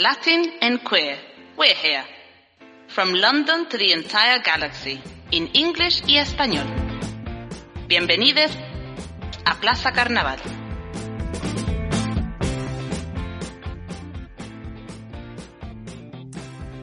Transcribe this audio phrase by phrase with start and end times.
[0.00, 1.18] Latin and queer,
[1.58, 2.02] we're here.
[2.88, 4.98] From London to the entire galaxy,
[5.30, 6.64] in English y español.
[7.86, 8.50] Bienvenidos
[9.44, 10.38] a Plaza Carnaval.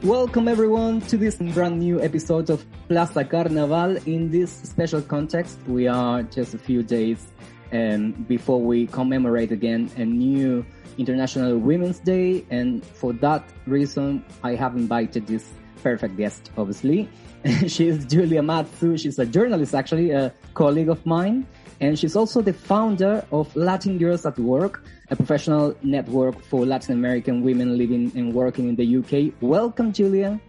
[0.04, 3.96] Welcome everyone to this brand new episode of Plaza Carnaval.
[4.06, 7.26] In this special context, we are just a few days
[7.72, 10.64] um, before we commemorate again a new
[10.98, 12.44] International Women's Day.
[12.50, 15.48] And for that reason, I have invited this
[15.82, 17.08] perfect guest, obviously.
[17.66, 18.98] she is Julia Matsu.
[18.98, 21.46] She's a journalist, actually, a colleague of mine.
[21.80, 26.94] And she's also the founder of Latin Girls at Work, a professional network for Latin
[26.94, 29.32] American women living and working in the UK.
[29.40, 30.40] Welcome, Julia,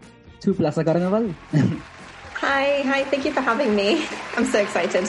[0.42, 1.34] to Plaza Carnaval.
[2.34, 3.04] hi, hi.
[3.06, 4.08] Thank you for having me.
[4.36, 5.08] I'm so excited.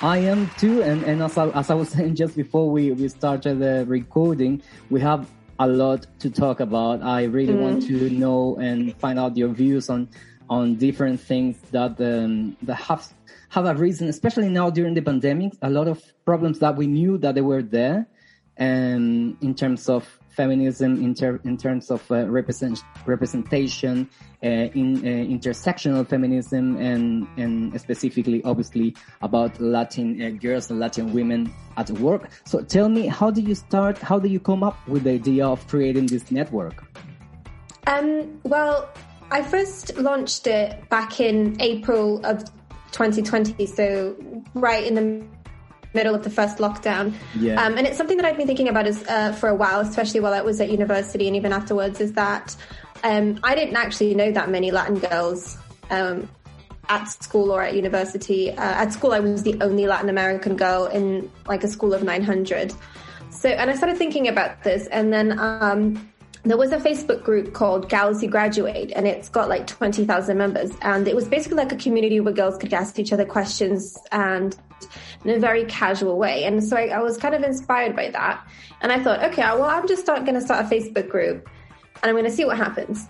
[0.00, 0.82] I am too.
[0.82, 4.62] And, and as, I, as I was saying just before we, we started the recording,
[4.90, 7.02] we have a lot to talk about.
[7.02, 7.60] I really mm.
[7.60, 10.08] want to know and find out your views on,
[10.48, 13.06] on different things that, um, that have,
[13.48, 17.18] have a reason, especially now during the pandemic, a lot of problems that we knew
[17.18, 18.06] that they were there.
[18.56, 24.08] And in terms of feminism in, ter- in terms of uh, represent- representation,
[24.44, 24.46] uh,
[24.80, 31.52] in uh, intersectional feminism, and and specifically, obviously, about Latin uh, girls and Latin women
[31.76, 32.30] at work.
[32.44, 33.98] So, tell me, how did you start?
[33.98, 36.76] How did you come up with the idea of creating this network?
[37.88, 38.88] Um, well,
[39.30, 42.44] I first launched it back in April of
[42.92, 44.16] 2020, so
[44.54, 45.04] right in the
[45.94, 47.14] middle of the first lockdown.
[47.38, 47.62] Yeah.
[47.62, 50.20] Um, and it's something that I've been thinking about is, uh, for a while, especially
[50.20, 52.54] while I was at university and even afterwards, is that
[53.04, 55.56] um, I didn't actually know that many Latin girls
[55.90, 56.28] um,
[56.88, 58.50] at school or at university.
[58.50, 62.02] Uh, at school, I was the only Latin American girl in like a school of
[62.02, 62.74] 900.
[63.30, 66.10] So, and I started thinking about this, and then um,
[66.50, 70.70] there was a Facebook group called Who Graduate, and it's got like 20,000 members.
[70.82, 74.56] And it was basically like a community where girls could ask each other questions and
[75.24, 76.44] in a very casual way.
[76.44, 78.46] And so I, I was kind of inspired by that.
[78.80, 81.48] And I thought, okay, well, I'm just going to start a Facebook group
[82.02, 83.08] and I'm going to see what happens.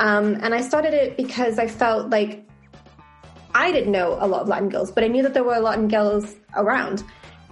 [0.00, 2.44] Um, and I started it because I felt like
[3.54, 5.60] I didn't know a lot of Latin girls, but I knew that there were a
[5.60, 7.02] Latin girls around.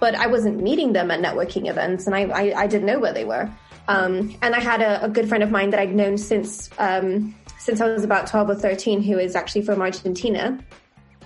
[0.00, 3.12] But I wasn't meeting them at networking events, and I, I, I didn't know where
[3.12, 3.48] they were.
[3.88, 7.34] Um, and I had a, a, good friend of mine that I'd known since um,
[7.58, 10.58] since I was about twelve or thirteen, who is actually from Argentina.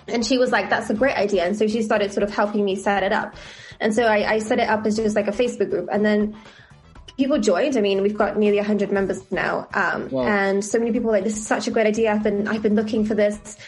[0.08, 1.44] And she was like, that's a great idea.
[1.44, 3.36] And so she started sort of helping me set it up.
[3.78, 5.88] And so I, I set it up as just like a Facebook group.
[5.92, 6.34] And then
[7.18, 7.76] people joined.
[7.76, 9.68] I mean, we've got nearly 100 members now.
[9.74, 10.22] Um, wow.
[10.22, 12.12] And so many people like, this is such a great idea.
[12.12, 13.58] I've been, I've been looking for this.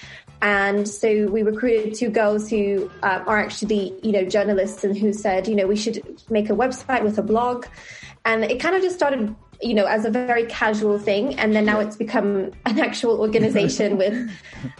[0.42, 5.12] And so we recruited two girls who uh, are actually, you know, journalists and who
[5.12, 7.66] said, you know, we should make a website with a blog.
[8.24, 11.38] And it kind of just started you know, as a very casual thing.
[11.38, 14.30] And then now it's become an actual organization with,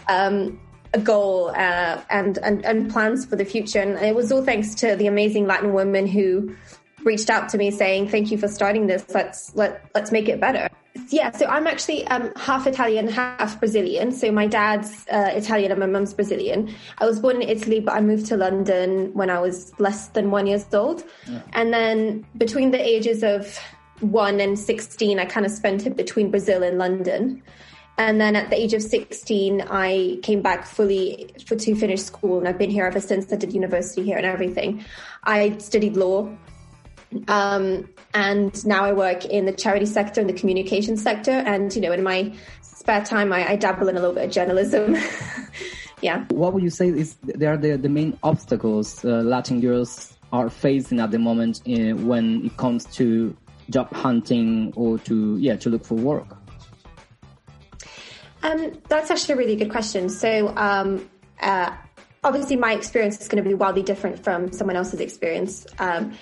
[0.09, 0.59] um,
[0.93, 3.81] a goal uh, and, and and plans for the future.
[3.81, 6.56] And it was all thanks to the amazing Latin women who
[7.04, 9.04] reached out to me saying, "Thank you for starting this.
[9.15, 10.69] Let's let let's make it better."
[11.08, 14.12] Yeah, so I'm actually um, half Italian, half Brazilian.
[14.12, 16.74] So my dad's uh, Italian and my mum's Brazilian.
[16.98, 20.30] I was born in Italy, but I moved to London when I was less than
[20.30, 21.04] one years old.
[21.28, 21.42] Yeah.
[21.52, 23.58] And then between the ages of
[24.00, 27.42] one and 16, I kind of spent it between Brazil and London.
[27.98, 32.38] And then at the age of 16, I came back fully for to finish school,
[32.38, 33.30] and I've been here ever since.
[33.32, 34.84] I did university here and everything.
[35.24, 36.34] I studied law,
[37.28, 41.31] um, and now I work in the charity sector and the communication sector.
[41.31, 42.32] And you know, in my
[42.62, 44.97] spare time, I, I dabble in a little bit of journalism.
[46.03, 46.25] yeah.
[46.31, 50.50] What would you say is they are the, the main obstacles uh, Latin girls are
[50.50, 53.37] facing at the moment uh, when it comes to
[53.69, 56.37] job hunting or to yeah to look for work?
[58.42, 60.09] Um, that's actually a really good question.
[60.09, 61.09] So, um,
[61.41, 61.77] uh,
[62.25, 65.66] obviously, my experience is going to be wildly different from someone else's experience.
[65.78, 66.15] Um,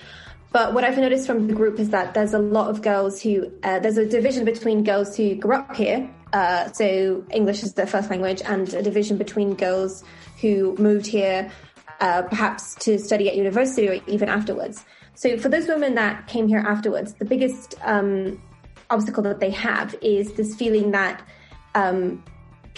[0.51, 3.51] but what I've noticed from the group is that there's a lot of girls who,
[3.63, 7.87] uh, there's a division between girls who grew up here, uh, so English is their
[7.87, 10.03] first language, and a division between girls
[10.41, 11.51] who moved here,
[11.99, 14.85] uh, perhaps to study at university or even afterwards.
[15.15, 18.41] So for those women that came here afterwards, the biggest um,
[18.89, 21.21] obstacle that they have is this feeling that
[21.75, 22.23] um,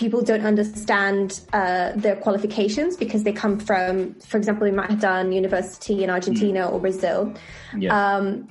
[0.01, 6.03] people don't understand uh, their qualifications because they come from, for example, have done university
[6.03, 6.73] in Argentina mm.
[6.73, 7.31] or Brazil.
[7.77, 7.91] Yeah.
[7.95, 8.49] Um,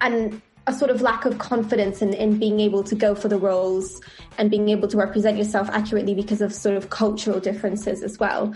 [0.00, 3.38] and a sort of lack of confidence in, in being able to go for the
[3.38, 4.00] roles
[4.36, 8.52] and being able to represent yourself accurately because of sort of cultural differences as well.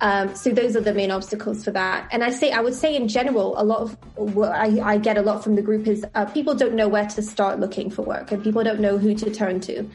[0.00, 2.08] Um, so those are the main obstacles for that.
[2.10, 5.16] And I say, I would say in general, a lot of what I, I get
[5.16, 8.02] a lot from the group is uh, people don't know where to start looking for
[8.02, 9.86] work and people don't know who to turn to.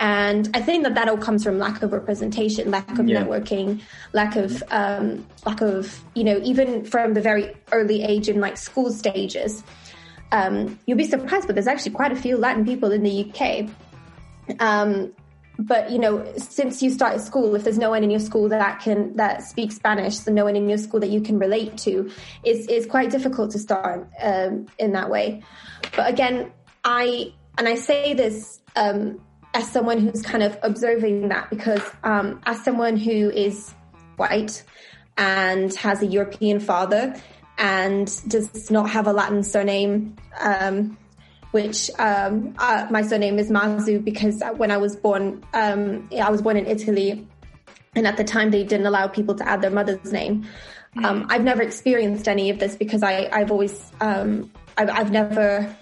[0.00, 3.22] And I think that that all comes from lack of representation, lack of yeah.
[3.22, 3.82] networking,
[4.14, 8.56] lack of, um, lack of, you know, even from the very early age in like
[8.56, 9.62] school stages.
[10.32, 13.68] Um, you'll be surprised, but there's actually quite a few Latin people in the UK.
[14.58, 15.12] Um,
[15.58, 18.80] but you know, since you started school, if there's no one in your school that
[18.80, 22.10] can that speaks Spanish, so no one in your school that you can relate to,
[22.42, 25.42] it's it's quite difficult to start um, in that way.
[25.94, 26.52] But again,
[26.84, 29.20] I and I say this um,
[29.54, 33.74] as someone who's kind of observing that because um, as someone who is
[34.16, 34.62] white
[35.16, 37.14] and has a European father
[37.58, 40.16] and does not have a Latin surname.
[40.40, 40.96] Um,
[41.50, 46.42] which um, uh, my surname is Mazu because when I was born, um, I was
[46.42, 47.26] born in Italy,
[47.94, 50.46] and at the time they didn't allow people to add their mother's name.
[50.94, 51.04] Hmm.
[51.04, 55.76] Um, I've never experienced any of this because I, have always, um, I've, I've, never,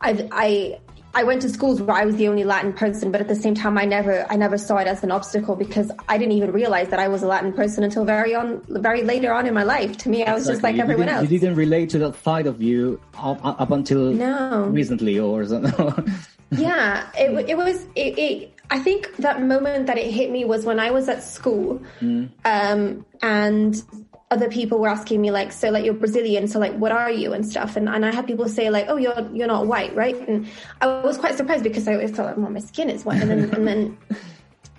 [0.00, 0.78] I've, I,
[1.16, 3.54] I went to schools where I was the only Latin person, but at the same
[3.54, 6.90] time, I never, I never saw it as an obstacle because I didn't even realize
[6.90, 9.96] that I was a Latin person until very on, very later on in my life.
[9.96, 10.52] To me, I was exactly.
[10.52, 11.30] just like you everyone else.
[11.30, 14.66] You didn't relate to that side of you up, up until no.
[14.66, 16.14] recently, or something.
[16.50, 17.86] yeah, it, it was.
[17.94, 21.22] It, it, I think that moment that it hit me was when I was at
[21.22, 22.28] school, mm.
[22.44, 23.82] um, and
[24.30, 27.32] other people were asking me like, so like you're Brazilian, so like what are you
[27.32, 30.16] and stuff, and and I had people say like, oh you're you're not white, right?
[30.28, 30.48] And
[30.80, 33.54] I was quite surprised because I felt like, well, my skin is white, and then
[33.54, 33.98] and then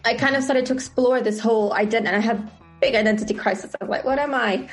[0.06, 2.50] I kind of started to explore this whole identity, and I had
[2.82, 4.68] big identity crisis of like, what am I?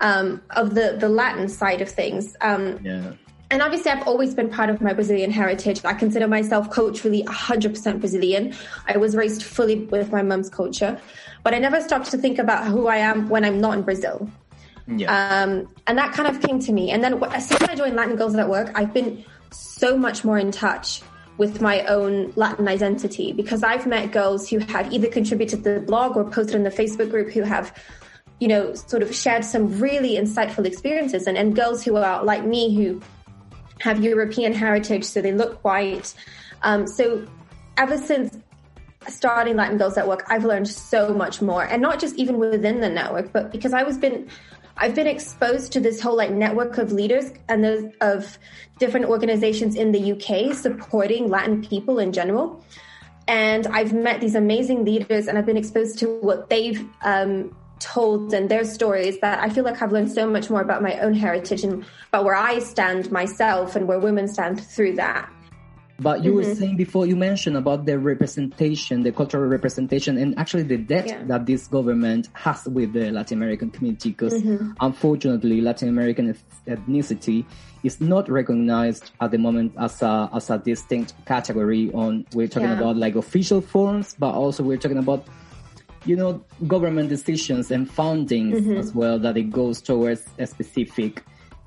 [0.00, 2.36] Um, of the the Latin side of things.
[2.40, 3.12] Um, yeah.
[3.54, 5.84] And obviously, I've always been proud of my Brazilian heritage.
[5.84, 8.52] I consider myself culturally 100% Brazilian.
[8.88, 11.00] I was raised fully with my mum's culture.
[11.44, 14.28] But I never stopped to think about who I am when I'm not in Brazil.
[14.88, 15.06] Yeah.
[15.14, 16.90] Um, and that kind of came to me.
[16.90, 20.24] And then as soon as I joined Latin Girls at Work, I've been so much
[20.24, 21.00] more in touch
[21.38, 25.80] with my own Latin identity because I've met girls who have either contributed to the
[25.80, 27.72] blog or posted in the Facebook group who have,
[28.40, 32.44] you know, sort of shared some really insightful experiences and, and girls who are like
[32.44, 33.00] me who
[33.84, 36.14] have European heritage, so they look white.
[36.62, 37.26] Um, so
[37.76, 38.38] ever since
[39.08, 42.80] starting Latin Girls at Work, I've learned so much more, and not just even within
[42.80, 44.26] the network, but because I was been,
[44.78, 48.38] I've been exposed to this whole like network of leaders and the, of
[48.78, 52.64] different organizations in the UK supporting Latin people in general.
[53.28, 57.54] And I've met these amazing leaders, and I've been exposed to what they've um,
[57.84, 60.98] told and their stories that I feel like I've learned so much more about my
[61.00, 65.30] own heritage and about where I stand myself and where women stand through that.
[66.00, 66.48] But you mm-hmm.
[66.48, 71.06] were saying before you mentioned about the representation, the cultural representation, and actually the debt
[71.06, 71.22] yeah.
[71.26, 74.72] that this government has with the Latin American community, because mm-hmm.
[74.80, 76.36] unfortunately, Latin American
[76.66, 77.46] ethnicity
[77.84, 81.92] is not recognized at the moment as a as a distinct category.
[81.94, 82.78] On we're talking yeah.
[82.78, 85.28] about like official forms, but also we're talking about
[86.04, 88.76] you know government decisions and fundings mm-hmm.
[88.76, 91.24] as well that it goes towards a specific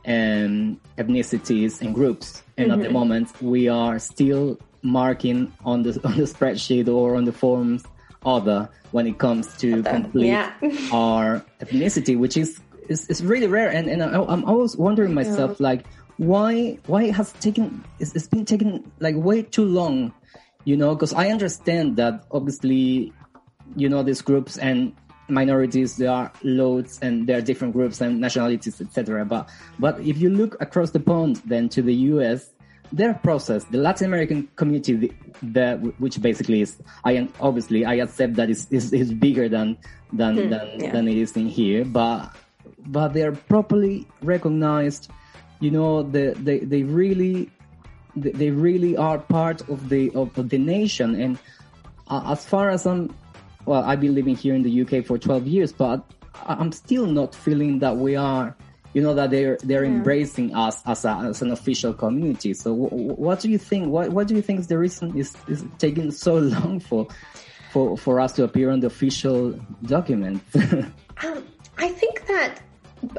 [0.07, 2.43] um, ethnicities and groups.
[2.57, 2.73] And mm-hmm.
[2.73, 2.93] at the mm-hmm.
[2.93, 7.83] moment, we are still marking on the on the spreadsheet or on the forms
[8.25, 10.53] other when it comes to complete yeah.
[10.91, 12.59] our ethnicity, which is
[12.89, 13.69] is, is really rare.
[13.69, 15.85] And and I, am always wondering myself like
[16.17, 20.13] why why it has taken it's, it's been taking like way too long,
[20.63, 20.95] you know?
[20.95, 23.13] Because I understand that obviously,
[23.75, 24.95] you know, these groups and
[25.29, 30.17] minorities there are loads and there are different groups and nationalities etc but but if
[30.17, 32.51] you look across the pond then to the us
[32.93, 38.35] their process the latin american community the, the which basically is i obviously i accept
[38.35, 39.77] that is is, is bigger than
[40.13, 40.91] than hmm, than, yeah.
[40.93, 42.33] than it is in here but
[42.87, 45.11] but they're properly recognized.
[45.59, 47.49] You know the, they they really
[48.15, 51.19] they really are part of the of the nation.
[51.19, 51.37] And
[52.09, 53.13] uh, as far as i'm
[53.67, 56.01] well, I've been living here in the UK for 12 years, but
[56.45, 58.55] I'm still not feeling that we are,
[58.93, 59.91] you know, that they're they're yeah.
[59.91, 62.53] embracing us as, a, as an official community.
[62.53, 63.89] So, what do you think?
[63.89, 67.07] What what do you think is the reason is is taking so long for
[67.71, 69.51] for for us to appear on the official
[69.83, 70.41] document?
[70.55, 71.43] um,
[71.77, 72.61] I think that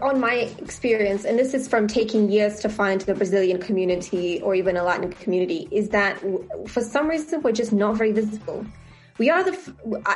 [0.00, 4.54] on my experience, and this is from taking years to find the Brazilian community or
[4.54, 6.18] even a Latin community, is that
[6.66, 8.64] for some reason we're just not very visible
[9.18, 9.56] we are the.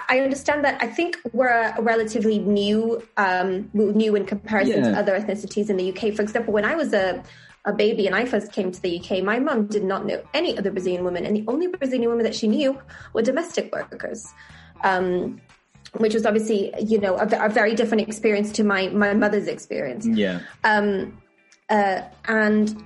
[0.08, 0.80] I understand that.
[0.82, 4.90] I think we're a relatively new, um, new in comparison yeah.
[4.92, 6.14] to other ethnicities in the UK.
[6.14, 7.22] For example, when I was a
[7.64, 10.56] a baby and I first came to the UK, my mum did not know any
[10.58, 12.80] other Brazilian women, and the only Brazilian women that she knew
[13.12, 14.26] were domestic workers.
[14.82, 15.40] Um,
[15.98, 20.06] which was obviously, you know, a, a, very different experience to my my mother's experience.
[20.06, 20.40] Yeah.
[20.64, 21.20] Um,
[21.68, 22.82] uh, and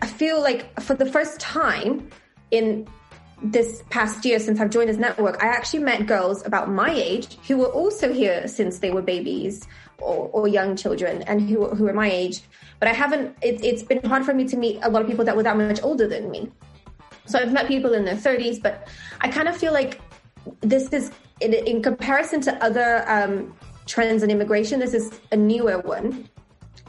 [0.00, 2.08] I feel like for the first time
[2.50, 2.86] in
[3.42, 7.36] this past year since I've joined this network, I actually met girls about my age
[7.46, 9.66] who were also here since they were babies
[9.98, 12.42] or, or young children and who, who are my age.
[12.78, 15.24] But I haven't, it, it's been hard for me to meet a lot of people
[15.24, 16.50] that were that much older than me.
[17.26, 18.88] So I've met people in their 30s, but
[19.20, 20.00] I kind of feel like
[20.60, 21.10] this is,
[21.40, 23.54] in, in comparison to other um,
[23.86, 26.28] trends in immigration, this is a newer one.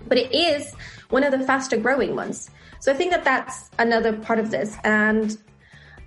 [0.08, 0.74] But it is
[1.10, 2.50] one of the faster growing ones.
[2.80, 4.78] So I think that that's another part of this.
[4.84, 5.38] And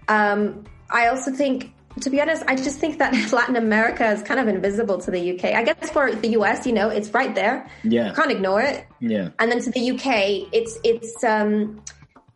[0.08, 4.40] um, I also think, to be honest, I just think that Latin America is kind
[4.40, 5.54] of invisible to the UK.
[5.54, 7.70] I guess for the US, you know, it's right there.
[7.84, 8.08] Yeah.
[8.08, 8.86] You can't ignore it.
[9.00, 9.30] Yeah.
[9.38, 11.82] And then to the UK, it's, it's, um,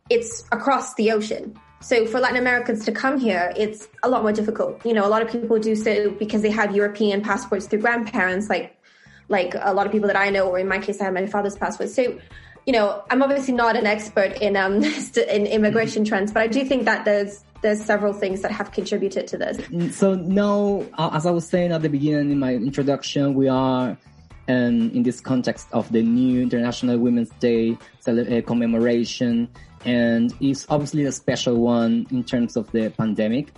[0.09, 1.57] it's across the ocean.
[1.83, 4.85] So for Latin Americans to come here, it's a lot more difficult.
[4.85, 8.49] You know, a lot of people do so because they have European passports through grandparents,
[8.49, 8.77] like,
[9.27, 11.25] like a lot of people that I know, or in my case, I have my
[11.25, 11.89] father's passport.
[11.89, 12.17] So,
[12.65, 14.81] you know, I'm obviously not an expert in, um,
[15.29, 19.25] in immigration trends, but I do think that there's, there's several things that have contributed
[19.27, 19.57] to this.
[19.57, 23.47] Mm, so now, uh, as I was saying at the beginning in my introduction, we
[23.47, 23.97] are
[24.47, 29.49] um, in this context of the new International Women's Day uh, commemoration,
[29.85, 33.53] and it's obviously a special one in terms of the pandemic.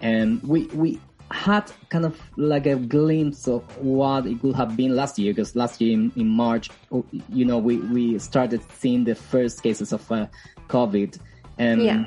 [0.00, 0.98] And we we
[1.30, 5.54] had kind of like a glimpse of what it could have been last year, because
[5.54, 9.92] last year in, in March, oh, you know, we we started seeing the first cases
[9.92, 10.26] of uh,
[10.68, 11.18] COVID,
[11.58, 12.04] and yeah.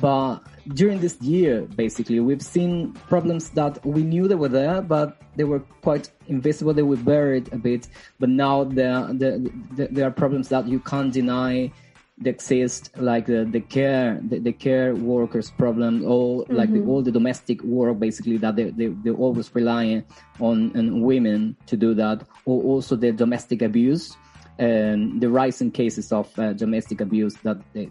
[0.00, 0.38] but
[0.74, 5.44] during this year, basically, we've seen problems that we knew they were there, but they
[5.44, 6.74] were quite invisible.
[6.74, 9.38] They were buried a bit, but now there, there,
[9.72, 11.72] there are problems that you can't deny
[12.18, 16.56] that exist, like the, the care, the, the care workers problem, all mm-hmm.
[16.56, 20.02] like the, all the domestic work, basically that they, they, they always rely
[20.40, 24.16] on, on women to do that, or also the domestic abuse
[24.58, 27.90] and the rising cases of uh, domestic abuse that they,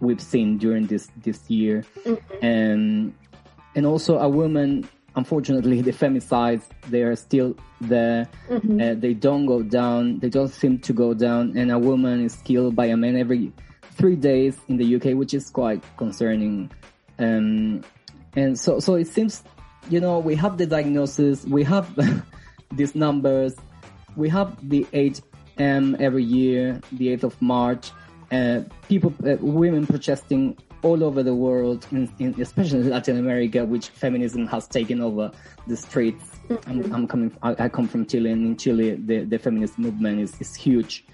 [0.00, 2.44] we've seen during this this year, mm-hmm.
[2.44, 3.14] and
[3.74, 4.88] and also a woman.
[5.14, 8.28] Unfortunately, the femicides they are still there.
[8.48, 8.80] Mm-hmm.
[8.80, 10.18] Uh, they don't go down.
[10.18, 11.56] They don't seem to go down.
[11.56, 13.52] And a woman is killed by a man every
[13.92, 16.70] three days in the UK, which is quite concerning.
[17.18, 17.82] Um,
[18.34, 19.42] and so so it seems,
[19.88, 21.88] you know, we have the diagnosis, we have
[22.70, 23.54] these numbers,
[24.16, 27.90] we have the 8M every year, the 8th of March
[28.30, 33.64] uh, people, uh, women protesting all over the world, in, in, especially in Latin America,
[33.64, 35.30] which feminism has taken over
[35.66, 36.24] the streets.
[36.48, 36.70] Mm-hmm.
[36.70, 37.36] I'm, I'm, coming.
[37.42, 41.04] I, I, come from Chile, and in Chile, the, the feminist movement is, is huge.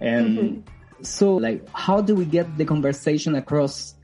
[0.00, 1.02] And mm-hmm.
[1.02, 3.94] so, like, how do we get the conversation across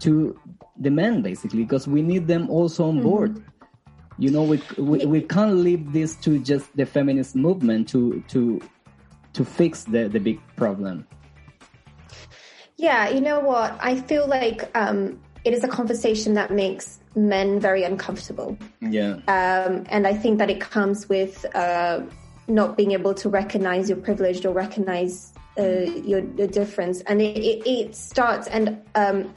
[0.00, 0.38] to
[0.78, 1.62] the men, basically?
[1.62, 3.34] Because we need them also on board.
[3.34, 3.50] Mm-hmm.
[4.16, 8.60] You know, we, we we can't leave this to just the feminist movement to to
[9.32, 11.04] to fix the the big problem.
[12.84, 13.78] Yeah, you know what?
[13.80, 18.58] I feel like um, it is a conversation that makes men very uncomfortable.
[18.82, 19.20] Yeah.
[19.26, 22.02] Um, and I think that it comes with uh,
[22.46, 25.62] not being able to recognize your privilege or recognize uh,
[26.10, 27.00] your, your, difference.
[27.06, 29.32] And it, it, it starts, and um,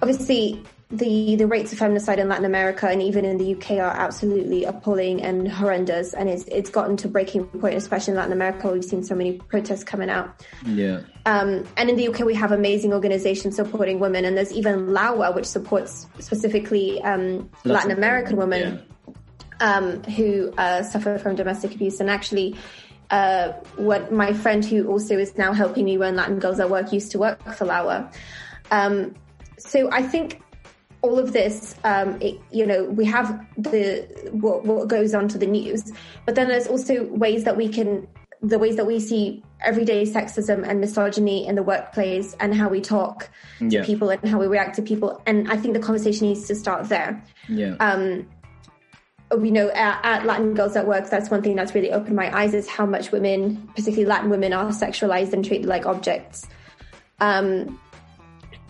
[0.00, 3.94] obviously, the the rates of feminicide in Latin America and even in the UK are
[3.94, 8.70] absolutely appalling and horrendous, and it's it's gotten to breaking point, especially in Latin America.
[8.70, 10.46] We've seen so many protests coming out.
[10.64, 11.00] Yeah.
[11.26, 15.34] Um, and in the UK, we have amazing organizations supporting women, and there's even LAWA,
[15.34, 19.14] which supports specifically um, Latin American women yeah.
[19.60, 22.00] um, who uh, suffer from domestic abuse.
[22.00, 22.56] And actually,
[23.10, 26.94] uh, what my friend who also is now helping me run Latin Girls at Work
[26.94, 28.10] used to work for LAWA.
[28.70, 29.14] Um,
[29.58, 30.40] so I think
[31.08, 35.38] all of this, um, it, you know, we have the what, what goes on to
[35.38, 35.90] the news,
[36.26, 38.06] but then there's also ways that we can,
[38.42, 42.80] the ways that we see everyday sexism and misogyny in the workplace and how we
[42.80, 43.80] talk yeah.
[43.80, 45.20] to people and how we react to people.
[45.26, 47.22] And I think the conversation needs to start there.
[47.48, 47.74] Yeah.
[47.80, 48.28] Um,
[49.36, 52.34] we know at, at, Latin Girls at Work, that's one thing that's really opened my
[52.36, 56.46] eyes is how much women, particularly Latin women, are sexualized and treated like objects.
[57.20, 57.78] Um,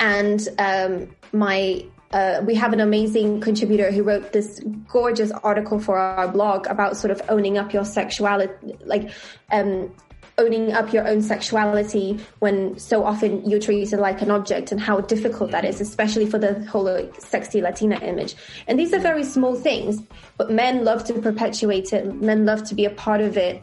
[0.00, 5.98] and um, my uh, we have an amazing contributor who wrote this gorgeous article for
[5.98, 9.10] our blog about sort of owning up your sexuality, like
[9.50, 9.92] um,
[10.38, 15.00] owning up your own sexuality when so often you're treated like an object and how
[15.00, 18.36] difficult that is, especially for the whole like, sexy Latina image.
[18.68, 20.00] And these are very small things,
[20.36, 22.14] but men love to perpetuate it.
[22.14, 23.62] Men love to be a part of it.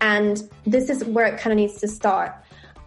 [0.00, 2.34] And this is where it kind of needs to start.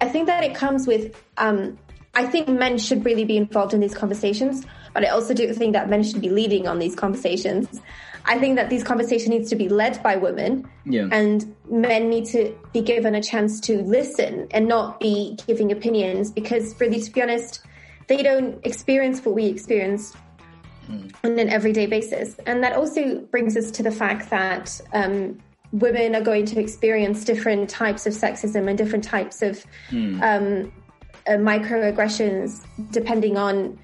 [0.02, 1.78] I think that it comes with, um,
[2.16, 5.74] I think men should really be involved in these conversations, but I also do think
[5.74, 7.82] that men should be leading on these conversations.
[8.26, 11.08] I think that these conversations needs to be led by women, yeah.
[11.12, 16.32] and men need to be given a chance to listen and not be giving opinions
[16.32, 17.62] because, really, to be honest,
[18.08, 20.16] they don't experience what we experience
[20.90, 21.14] mm.
[21.24, 25.40] on an everyday basis, and that also brings us to the fact that um,
[25.72, 30.22] women are going to experience different types of sexism and different types of mm.
[30.22, 30.72] um,
[31.28, 33.78] uh, microaggressions depending on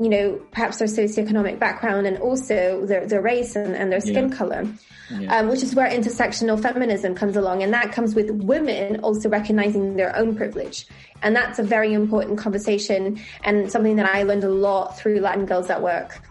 [0.00, 4.28] you know perhaps their socioeconomic background and also their, their race and, and their skin
[4.30, 4.36] yeah.
[4.36, 4.66] color
[5.10, 5.38] yeah.
[5.38, 9.96] Um, which is where intersectional feminism comes along and that comes with women also recognizing
[9.96, 10.86] their own privilege
[11.22, 15.44] and that's a very important conversation and something that i learned a lot through latin
[15.44, 16.22] girls at work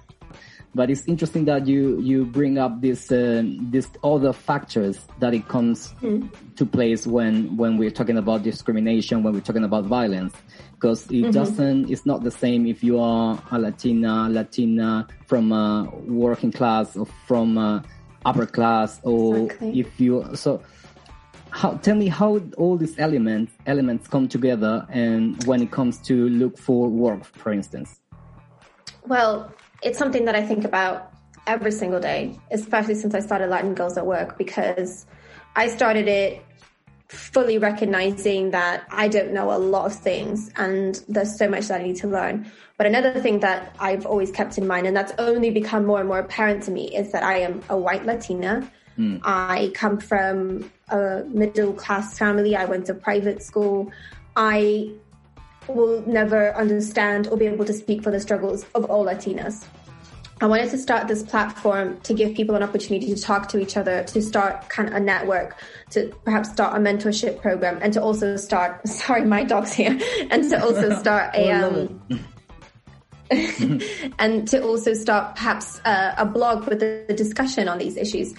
[0.74, 5.48] but it's interesting that you you bring up this uh, this other factors that it
[5.48, 6.30] comes mm.
[6.56, 10.34] to place when when we're talking about discrimination when we're talking about violence
[10.80, 11.32] because it mm-hmm.
[11.32, 16.96] doesn't it's not the same if you are a latina latina from a working class
[16.96, 17.84] or from a
[18.26, 19.80] upper class or exactly.
[19.80, 20.62] if you so
[21.52, 26.30] how tell me how all these elements elements come together and when it comes to
[26.30, 28.00] look for work for instance
[29.08, 31.12] well it's something that I think about
[31.48, 35.06] every single day, especially since I started Latin Girls at Work, because
[35.56, 36.44] I started it
[37.10, 41.82] fully recognizing that I don't know a lot of things and there's so much that
[41.82, 42.50] I need to learn.
[42.78, 46.08] But another thing that I've always kept in mind, and that's only become more and
[46.08, 48.72] more apparent to me, is that I am a white Latina.
[48.98, 49.22] Mm.
[49.24, 52.56] I come from a middle class family.
[52.56, 53.92] I went to private school.
[54.36, 54.92] I
[55.68, 59.66] will never understand or be able to speak for the struggles of all Latinas.
[60.42, 63.76] I wanted to start this platform to give people an opportunity to talk to each
[63.76, 65.58] other, to start kind of a network,
[65.92, 68.88] to perhaps start a mentorship program, and to also start.
[68.88, 70.00] Sorry, my dog's here,
[70.32, 71.52] and to also start a.
[71.52, 72.02] Um,
[74.18, 78.34] and to also start perhaps a, a blog with a discussion on these issues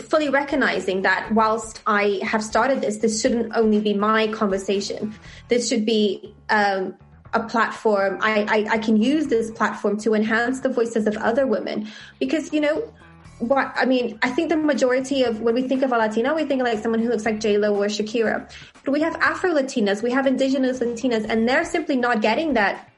[0.00, 5.14] fully recognizing that whilst I have started this, this shouldn't only be my conversation.
[5.48, 6.96] This should be um,
[7.34, 8.18] a platform.
[8.20, 12.52] I, I, I can use this platform to enhance the voices of other women because,
[12.52, 12.92] you know,
[13.38, 16.44] what I mean, I think the majority of when we think of a Latina, we
[16.44, 18.48] think of like someone who looks like J Lo or Shakira.
[18.84, 22.88] But we have Afro Latinas, we have Indigenous Latinas, and they're simply not getting that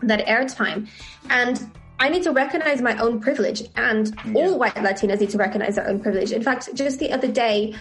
[0.00, 0.88] that airtime.
[1.28, 5.76] And I need to recognize my own privilege, and all white Latinas need to recognize
[5.76, 6.32] their own privilege.
[6.32, 7.74] In fact, just the other day,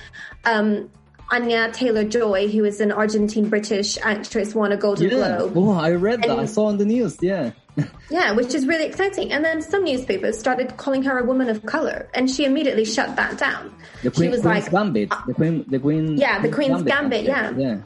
[0.44, 0.92] um,
[1.32, 5.38] Anya Taylor Joy, who is an Argentine British actress, won a Golden yeah.
[5.38, 5.54] Globe.
[5.56, 6.38] Oh, I read that.
[6.38, 7.18] I saw on the news.
[7.22, 7.52] Yeah.
[8.10, 9.32] yeah, which is really exciting.
[9.32, 13.16] And then some newspapers started calling her a woman of color, and she immediately shut
[13.16, 13.74] that down.
[14.04, 15.12] The Queen, she was Queen's like, Gambit.
[15.12, 16.18] Uh, the Queen, the Queen.
[16.18, 17.26] Yeah, the Queen's Gambit.
[17.26, 17.52] Gambit yeah.
[17.52, 17.82] yeah.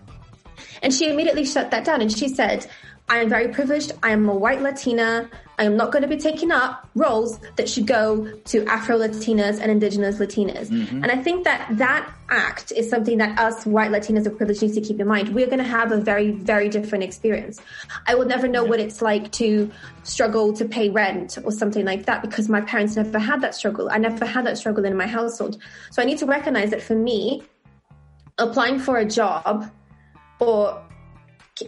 [0.81, 2.65] And she immediately shut that down, and she said,
[3.07, 3.91] I am very privileged.
[4.01, 5.29] I am a white Latina.
[5.59, 9.59] I am not going to be taking up roles that should go to Afro Latinas
[9.61, 10.69] and Indigenous Latinas.
[10.69, 11.03] Mm-hmm.
[11.03, 14.73] And I think that that act is something that us white Latinas of privilege need
[14.73, 15.35] to keep in mind.
[15.35, 17.61] We're going to have a very, very different experience.
[18.07, 19.71] I will never know what it's like to
[20.03, 23.87] struggle to pay rent or something like that because my parents never had that struggle.
[23.91, 25.61] I never had that struggle in my household.
[25.91, 27.43] So I need to recognize that for me,
[28.39, 29.71] applying for a job
[30.39, 30.81] or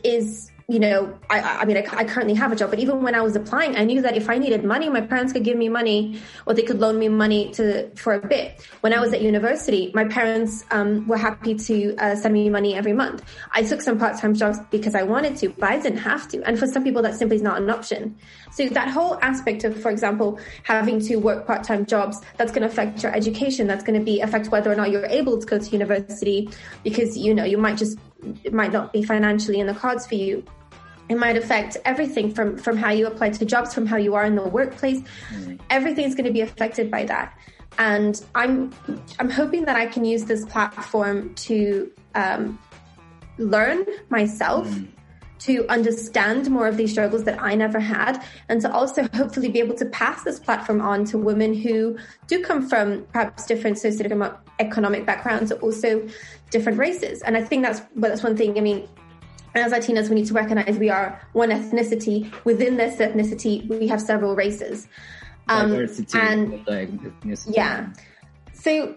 [0.03, 3.15] is you know, I, I mean, I, I, currently have a job, but even when
[3.15, 5.69] I was applying, I knew that if I needed money, my parents could give me
[5.69, 8.67] money or they could loan me money to, for a bit.
[8.81, 12.75] When I was at university, my parents, um, were happy to, uh, send me money
[12.75, 13.23] every month.
[13.53, 16.43] I took some part-time jobs because I wanted to, but I didn't have to.
[16.45, 18.17] And for some people, that simply is not an option.
[18.51, 22.67] So that whole aspect of, for example, having to work part-time jobs, that's going to
[22.67, 23.67] affect your education.
[23.67, 26.49] That's going to be affect whether or not you're able to go to university
[26.83, 27.97] because, you know, you might just,
[28.43, 30.43] it might not be financially in the cards for you
[31.09, 34.25] it might affect everything from from how you apply to jobs from how you are
[34.25, 35.59] in the workplace mm.
[35.69, 37.37] everything's going to be affected by that
[37.77, 38.73] and i'm
[39.19, 42.57] i'm hoping that i can use this platform to um,
[43.37, 44.87] learn myself mm.
[45.39, 49.59] to understand more of these struggles that i never had and to also hopefully be
[49.59, 55.05] able to pass this platform on to women who do come from perhaps different socioeconomic
[55.05, 56.05] backgrounds or also
[56.49, 58.87] different races and i think that's well, that's one thing i mean
[59.55, 62.31] as Latinas, we need to recognize we are one ethnicity.
[62.45, 64.87] Within this ethnicity, we have several races.
[65.49, 67.11] Um, Diversity and
[67.47, 67.89] yeah.
[68.53, 68.95] So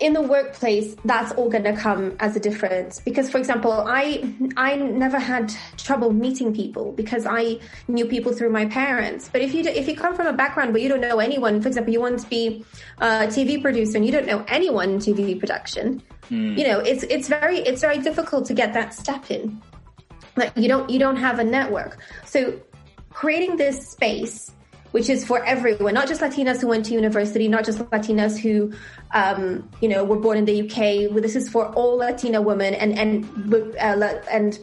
[0.00, 3.00] in the workplace, that's all going to come as a difference.
[3.00, 7.58] Because, for example, I I never had trouble meeting people because I
[7.88, 9.28] knew people through my parents.
[9.32, 11.68] But if you if you come from a background where you don't know anyone, for
[11.68, 12.64] example, you want to be
[12.98, 16.56] a TV producer and you don't know anyone in TV production, mm.
[16.56, 19.60] you know, it's it's very it's very difficult to get that step in.
[20.38, 22.00] Like you don't you don't have a network.
[22.24, 22.60] So
[23.10, 24.52] creating this space
[24.92, 28.72] which is for everyone, not just Latinas who went to university, not just Latinas who,
[29.12, 31.14] um, you know, were born in the UK.
[31.22, 34.58] This is for all Latina women and and uh, and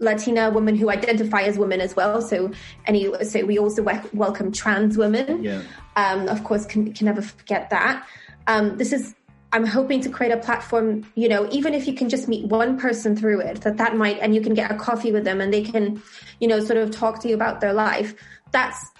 [0.00, 2.22] Latina women who identify as women as well.
[2.22, 2.50] So
[2.86, 5.44] any so we also welcome trans women.
[5.44, 5.62] Yeah.
[5.96, 8.06] Um, of course, can can never forget that.
[8.46, 9.14] Um, this is
[9.52, 12.78] I'm hoping to create a platform, you know, even if you can just meet one
[12.78, 15.52] person through it, that that might, and you can get a coffee with them and
[15.52, 16.02] they can,
[16.38, 18.14] you know, sort of talk to you about their life.
[18.52, 18.90] That's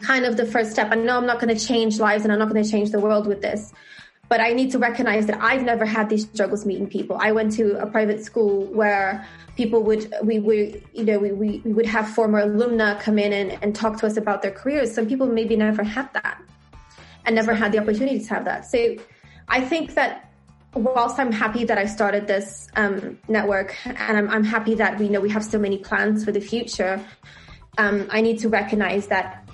[0.00, 0.88] kind of the first step.
[0.92, 3.00] I know I'm not going to change lives and I'm not going to change the
[3.00, 3.72] world with this,
[4.28, 7.16] but I need to recognize that I've never had these struggles meeting people.
[7.20, 11.72] I went to a private school where people would, we would, you know, we, we,
[11.72, 14.94] would have former alumna come in and, and talk to us about their careers.
[14.94, 16.40] Some people maybe never had that
[17.26, 18.64] and never had the opportunity to have that.
[18.64, 18.96] So
[19.50, 20.30] I think that
[20.74, 25.08] whilst I'm happy that I started this um, network and I'm, I'm, happy that we
[25.08, 27.04] know we have so many plans for the future,
[27.76, 29.48] um, I need to recognize that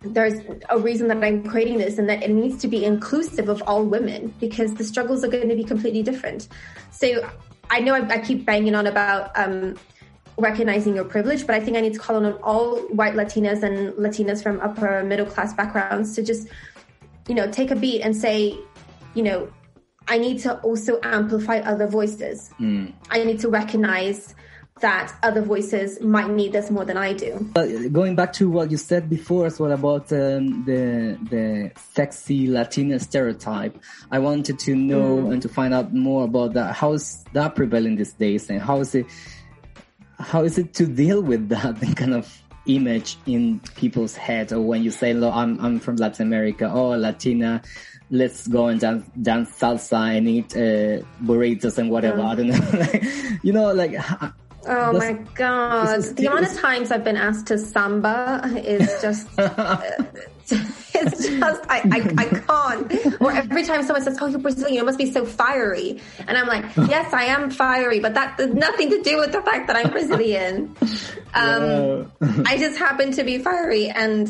[0.00, 3.62] there's a reason that I'm creating this and that it needs to be inclusive of
[3.66, 6.48] all women because the struggles are going to be completely different.
[6.90, 7.28] So
[7.68, 9.76] I know I, I keep banging on about um,
[10.38, 13.92] recognizing your privilege, but I think I need to call on all white Latinas and
[13.94, 16.48] Latinas from upper middle class backgrounds to just,
[17.28, 18.56] you know, take a beat and say,
[19.14, 19.52] you know,
[20.06, 22.50] I need to also amplify other voices.
[22.58, 22.94] Mm.
[23.10, 24.34] I need to recognize
[24.80, 27.50] that other voices might need this more than I do.
[27.92, 32.98] Going back to what you said before as well about um, the the sexy Latina
[32.98, 33.76] stereotype,
[34.10, 35.32] I wanted to know mm.
[35.32, 36.74] and to find out more about that.
[36.74, 39.06] How is that prevalent these days, and how is it
[40.18, 44.82] how is it to deal with that kind of image in people's head, or when
[44.82, 47.62] you say, "Look, I'm I'm from Latin America," or Latina
[48.10, 52.22] let's go and dance, dance salsa and eat uh, burritos and whatever.
[52.22, 52.78] I don't know.
[52.78, 53.04] like,
[53.42, 53.94] you know, like
[54.66, 56.02] Oh my god!
[56.02, 59.28] The amount of times I've been asked to samba is just.
[60.50, 63.20] it's just I, I, I can't.
[63.20, 66.46] Or every time someone says, "Oh, you're Brazilian, you must be so fiery," and I'm
[66.46, 69.76] like, "Yes, I am fiery, but that has nothing to do with the fact that
[69.76, 70.74] I'm Brazilian.
[71.34, 72.10] Um,
[72.46, 74.28] I just happen to be fiery, and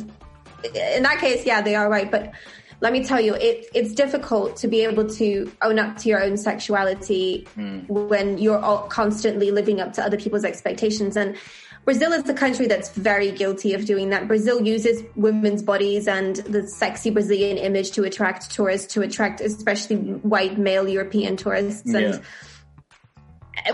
[0.75, 2.11] in that case, yeah, they are right.
[2.11, 2.33] But
[2.81, 6.23] let me tell you, it, it's difficult to be able to own up to your
[6.23, 7.88] own sexuality mm.
[7.88, 11.17] when you're constantly living up to other people's expectations.
[11.17, 11.37] And
[11.85, 14.29] Brazil is a country that's very guilty of doing that.
[14.29, 19.97] Brazil uses women's bodies and the sexy Brazilian image to attract tourists, to attract especially
[19.97, 21.91] white male European tourists.
[21.91, 22.21] Yeah.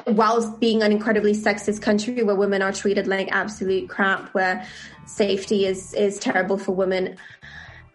[0.06, 4.66] And whilst being an incredibly sexist country where women are treated like absolute crap, where
[5.04, 7.16] safety is, is terrible for women,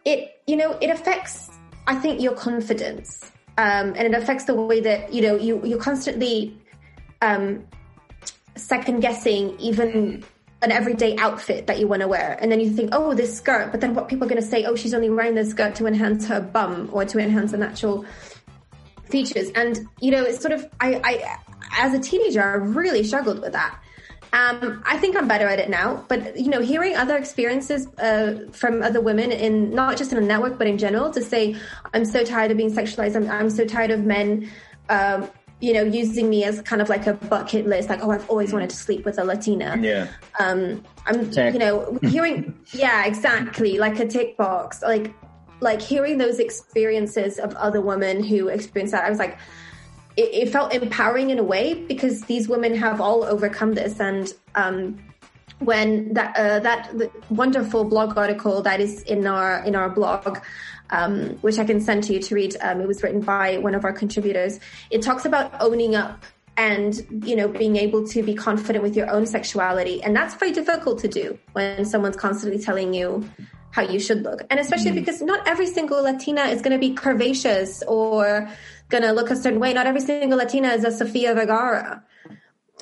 [0.06, 1.49] it you know it affects
[1.85, 5.79] I think your confidence um, and it affects the way that you know you you're
[5.79, 6.57] constantly
[7.21, 7.63] um,
[8.55, 10.23] second guessing even
[10.62, 12.38] an everyday outfit that you want to wear.
[12.41, 14.65] And then you think oh this skirt but then what people are going to say
[14.65, 18.05] oh she's only wearing this skirt to enhance her bum or to enhance her natural
[19.05, 19.51] features.
[19.51, 21.38] And you know it's sort of I, I
[21.77, 23.79] as a teenager I really struggled with that
[24.32, 28.48] um, I think I'm better at it now, but you know, hearing other experiences uh,
[28.52, 31.56] from other women in not just in a network, but in general, to say,
[31.94, 33.15] "I'm so tired of being sexualized.
[33.15, 34.50] I'm, I'm so tired of men."
[34.89, 35.30] Um,
[35.62, 38.54] you know, using me as kind of like a bucket list, like, oh, I've always
[38.54, 39.78] wanted to sleep with a Latina.
[39.82, 40.08] Yeah.
[40.39, 41.54] Um, I'm, Check.
[41.54, 45.13] you know, hearing, yeah, exactly, like a tick box, like,
[45.60, 49.04] like hearing those experiences of other women who experience that.
[49.04, 49.38] I was like,
[50.19, 53.99] it, it, felt empowering in a way because these women have all overcome this.
[53.99, 54.99] And um,
[55.60, 56.91] when that uh, that
[57.29, 60.39] wonderful blog article that is in our in our blog
[60.91, 63.75] um, which I can send to you to read um, it was written by one
[63.75, 64.60] of our contributors.
[64.89, 66.25] It talks about owning up
[66.58, 70.01] and you know being able to be confident with your own sexuality.
[70.03, 73.29] And that's very difficult to do when someone's constantly telling you
[73.71, 74.95] how you should look and especially mm.
[74.95, 78.49] because not every single latina is going to be curvaceous or
[78.89, 79.73] going to look a certain way.
[79.73, 82.03] Not every single Latina is a Sofia Vergara.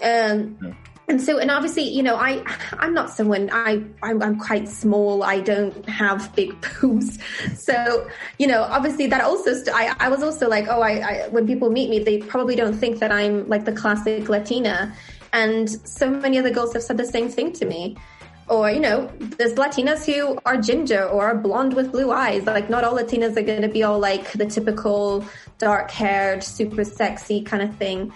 [0.02, 0.76] Um.
[1.10, 2.44] And so, and obviously, you know, I,
[2.80, 5.24] I'm not someone, I, I'm, I'm quite small.
[5.24, 7.18] I don't have big boobs.
[7.56, 11.28] So, you know, obviously that also, st- I, I was also like, oh, I, I,
[11.30, 14.94] when people meet me, they probably don't think that I'm like the classic Latina.
[15.32, 17.96] And so many other girls have said the same thing to me
[18.50, 22.46] or you know there's latinas who are ginger or are blonde with blue eyes.
[22.46, 25.26] Like not all latinas are going to be all like the typical
[25.58, 28.14] dark haired super sexy kind of thing.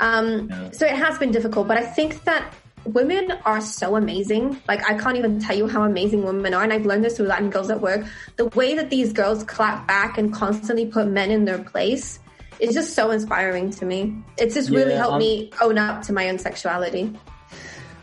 [0.00, 4.60] Um, so it has been difficult but i think that women are so amazing.
[4.68, 7.26] Like i can't even tell you how amazing women are and i've learned this through
[7.26, 8.06] latin girls at work.
[8.36, 12.20] The way that these girls clap back and constantly put men in their place
[12.60, 14.16] is just so inspiring to me.
[14.36, 17.12] It's just really yeah, helped um, me own up to my own sexuality.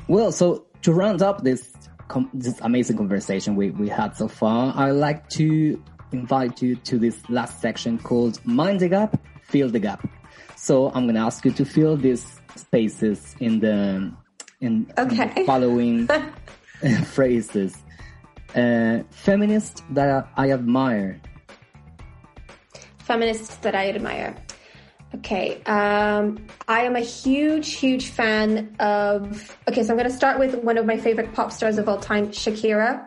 [0.07, 1.73] Well, so to round up this
[2.35, 7.17] this amazing conversation we, we had so far, I'd like to invite you to this
[7.27, 10.07] last section called Mind the Gap, Fill the Gap.
[10.55, 14.13] So I'm going to ask you to fill these spaces in the
[14.61, 15.23] in, okay.
[15.23, 16.07] in the following
[17.15, 17.75] phrases.
[18.53, 21.19] Uh, feminist that I admire.
[22.99, 24.35] Feminists that I admire.
[25.13, 29.55] Okay, um, I am a huge, huge fan of.
[29.69, 31.99] Okay, so I'm going to start with one of my favorite pop stars of all
[31.99, 33.05] time, Shakira.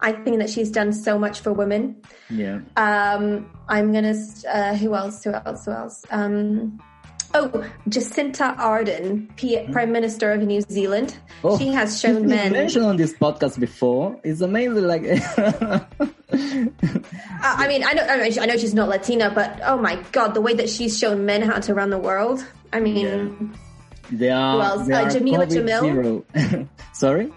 [0.00, 1.96] I think that she's done so much for women.
[2.30, 2.60] Yeah.
[2.76, 4.14] Um, I'm gonna.
[4.48, 5.24] Uh, who else?
[5.24, 5.64] Who else?
[5.64, 6.04] Who else?
[6.10, 6.78] Um,
[7.34, 7.48] oh,
[7.88, 11.16] Jacinda Ardern, P- Prime Minister of New Zealand.
[11.42, 12.52] Oh, she has shown men.
[12.52, 14.20] mentioned on this podcast before.
[14.22, 14.84] It's amazing.
[14.84, 15.02] Like,
[17.42, 20.54] I mean, I know, I know she's not Latina, but oh my god, the way
[20.54, 22.44] that she's shown men how to run the world.
[22.72, 24.16] I mean, yeah.
[24.16, 24.54] they are.
[24.54, 24.88] Who else?
[24.88, 26.68] They uh, Jamila Jamil.
[26.92, 27.32] Sorry.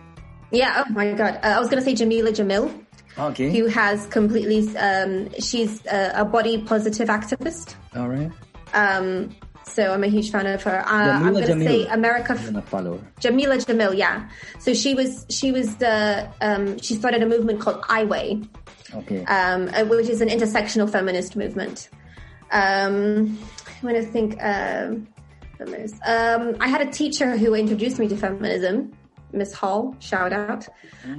[0.51, 0.83] Yeah.
[0.85, 1.39] Oh my god.
[1.43, 2.85] Uh, I was going to say Jamila Jamil.
[3.17, 3.51] Okay.
[3.57, 4.75] Who has completely?
[4.77, 7.75] Um, she's a, a, body positive activist.
[7.95, 8.31] All right.
[8.73, 9.35] Um.
[9.73, 10.79] So I'm a huge fan of her.
[10.79, 12.33] Uh, I'm going to say America.
[12.37, 13.07] I'm follow her.
[13.19, 13.97] Jamila Jamil.
[13.97, 14.29] Yeah.
[14.59, 15.25] So she was.
[15.29, 16.29] She was the.
[16.41, 16.79] Um.
[16.79, 18.41] She started a movement called I Weigh.
[18.93, 19.23] Okay.
[19.25, 19.69] Um.
[19.73, 21.89] Uh, which is an intersectional feminist movement.
[22.51, 23.39] Um.
[23.67, 24.37] I want to think.
[24.41, 25.07] Um.
[26.05, 28.93] Um, I had a teacher who introduced me to feminism.
[29.31, 30.67] Miss Hall, shout out.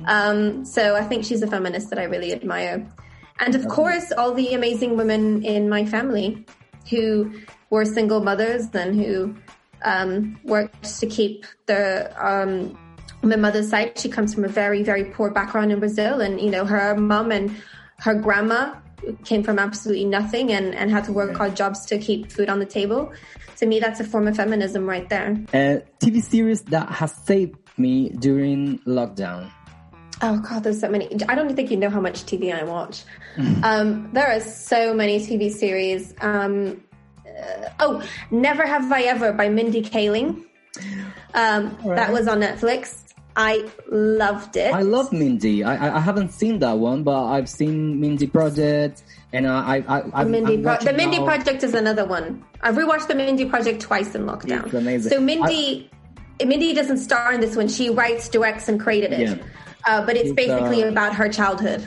[0.07, 2.87] Um, so I think she's a feminist that I really admire.
[3.39, 6.45] And of course, all the amazing women in my family
[6.91, 7.33] who
[7.73, 9.35] were single mothers and who
[9.83, 12.79] um, worked to keep the um,
[13.23, 13.99] my mother's side.
[13.99, 17.33] She comes from a very, very poor background in Brazil, and you know her mom
[17.33, 17.51] and
[18.01, 18.75] her grandma
[19.25, 22.59] came from absolutely nothing and, and had to work hard jobs to keep food on
[22.59, 23.11] the table.
[23.57, 25.31] To me, that's a form of feminism right there.
[25.55, 29.51] A TV series that has saved me during lockdown?
[30.21, 31.09] Oh God, there's so many.
[31.27, 33.05] I don't think you know how much TV I watch.
[33.63, 36.15] um, there are so many TV series.
[36.21, 36.83] Um,
[37.41, 40.45] uh, oh, Never Have I Ever by Mindy Kaling.
[41.35, 41.97] Um, right.
[41.97, 42.99] That was on Netflix.
[43.35, 44.75] I loved it.
[44.75, 45.65] I love Mindy.
[45.65, 50.25] I, I haven't seen that one, but I've seen Mindy Project, and I I, I
[50.25, 51.25] Mindy Pro- the Mindy now.
[51.25, 52.45] Project is another one.
[52.61, 54.67] I've rewatched the Mindy Project twice in lockdown.
[54.67, 55.11] It's amazing.
[55.11, 55.89] So Mindy.
[55.91, 57.69] I, Mindy doesn't star in this one.
[57.69, 59.21] She writes, directs, and created it.
[59.21, 59.45] Yeah.
[59.87, 61.87] Uh, but it's, it's basically uh, about her childhood.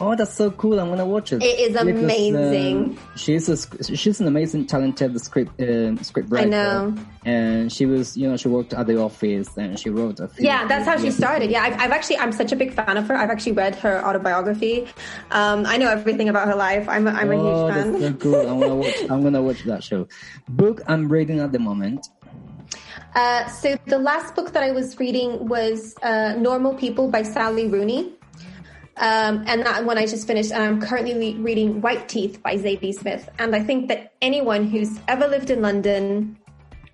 [0.00, 0.80] Oh, that's so cool!
[0.80, 1.42] I'm gonna watch it.
[1.42, 2.94] It is amazing.
[2.94, 6.46] Because, uh, she's a, she's an amazing, talented script uh, script writer.
[6.46, 6.94] I know.
[7.24, 10.28] And she was, you know, she worked at the office and she wrote a.
[10.28, 11.50] Few yeah, that's how she started.
[11.50, 13.16] Yeah, I've, I've, actually, I'm such a big fan of her.
[13.16, 14.88] I've actually read her autobiography.
[15.30, 16.88] Um, I know everything about her life.
[16.88, 17.92] I'm, a, I'm a oh, huge fan.
[17.92, 18.48] That's so cool!
[18.48, 18.96] I'm gonna watch.
[19.10, 20.08] I'm gonna watch that show.
[20.48, 22.08] Book I'm reading at the moment
[23.14, 27.68] uh, so the last book that I was reading was uh, Normal People by Sally
[27.68, 28.14] Rooney.
[28.98, 32.94] Um, and that one I just finished, and I'm currently reading White Teeth by Zadie
[32.94, 33.28] Smith.
[33.38, 36.36] And I think that anyone who's ever lived in London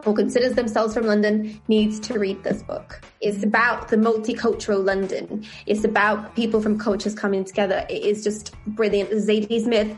[0.05, 3.01] or considers themselves from London needs to read this book.
[3.21, 5.45] It's about the multicultural London.
[5.67, 7.85] It's about people from cultures coming together.
[7.89, 9.11] It is just brilliant.
[9.11, 9.97] Zadie Smith.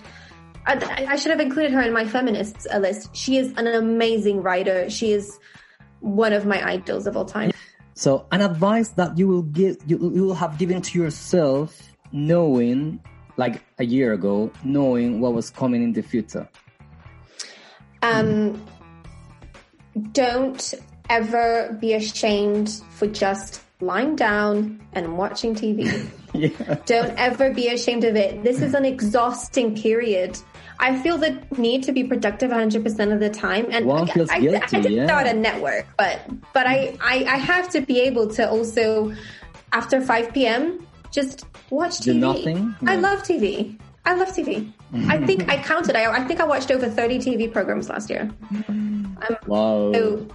[0.67, 3.15] I, I should have included her in my feminists list.
[3.15, 4.89] She is an amazing writer.
[4.89, 5.39] She is
[6.01, 7.51] one of my idols of all time.
[7.95, 13.01] So, an advice that you will give, you, you will have given to yourself, knowing,
[13.37, 16.49] like a year ago, knowing what was coming in the future.
[18.03, 18.65] Um,
[20.13, 20.75] don't
[21.09, 26.09] ever be ashamed for just lying down and watching TV.
[26.33, 26.77] yeah.
[26.87, 28.43] Don't ever be ashamed of it.
[28.45, 30.39] This is an exhausting period.
[30.79, 33.67] I feel the need to be productive 100% of the time.
[33.71, 35.07] And feels I, guilty, I, I yeah.
[35.07, 36.21] start a network, but,
[36.55, 39.15] but I, I, I have to be able to also,
[39.73, 42.05] after 5 p.m., just watch TV.
[42.05, 42.75] Do nothing?
[42.87, 43.79] I love TV.
[44.05, 44.73] I love TV.
[45.09, 45.97] I think I counted.
[45.97, 48.31] I, I think I watched over 30 TV programs last year.
[48.51, 49.93] I'm, wow.
[49.93, 50.27] So,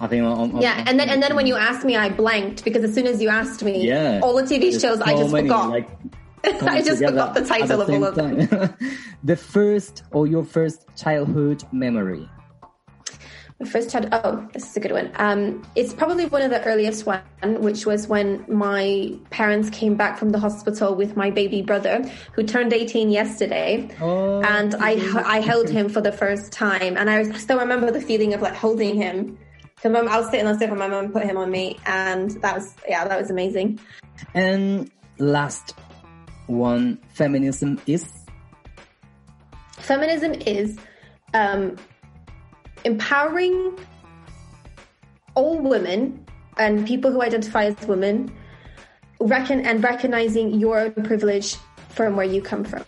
[0.00, 2.64] I think I'm, I'm, yeah, and then and then when you asked me, I blanked
[2.64, 5.32] because as soon as you asked me, yeah, all the TV shows so I just
[5.32, 5.70] many, forgot.
[5.70, 5.88] Like,
[6.62, 8.76] I just forgot the title the of all of them.
[9.24, 12.28] the first or your first childhood memory.
[13.66, 14.08] First child.
[14.12, 15.10] Oh, this is a good one.
[15.16, 17.20] Um, it's probably one of the earliest one,
[17.60, 22.44] which was when my parents came back from the hospital with my baby brother, who
[22.44, 24.92] turned 18 yesterday, oh, and I
[25.26, 28.54] I held him for the first time, and I still remember the feeling of like
[28.54, 29.36] holding him.
[29.82, 32.30] So mom, I was sitting on the sofa, my mom put him on me, and
[32.42, 33.80] that was yeah, that was amazing.
[34.34, 35.74] And last
[36.46, 38.08] one feminism is?
[39.78, 40.78] Feminism is
[41.34, 41.76] um,
[42.88, 43.78] empowering
[45.34, 46.24] all women
[46.56, 48.32] and people who identify as women,
[49.20, 51.56] reckon and recognizing your own privilege
[51.90, 52.84] from where you come from.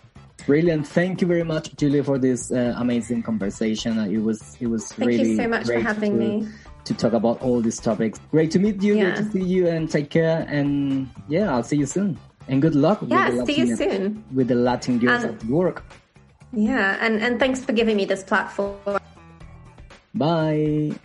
[0.47, 0.87] Brilliant!
[0.87, 3.99] Thank you very much, Julia, for this uh, amazing conversation.
[3.99, 6.47] Uh, it was it was Thank really you so much for having to, me
[6.85, 8.19] to talk about all these topics.
[8.31, 8.95] Great to meet you.
[8.95, 9.03] Yeah.
[9.03, 10.45] Great to see you, and take care.
[10.49, 12.17] And yeah, I'll see you soon.
[12.47, 12.99] And good luck.
[13.05, 15.85] Yeah, see you soon with the Latin Girls at Work.
[16.53, 19.00] Yeah, and and thanks for giving me this platform.
[20.13, 20.95] Bye.